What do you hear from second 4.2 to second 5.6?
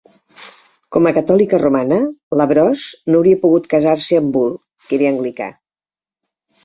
amb Bull, que era anglicà.